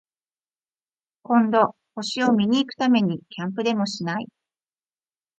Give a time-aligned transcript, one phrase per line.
[1.21, 4.25] 今度、星を見に行くためにキャンプでもしない？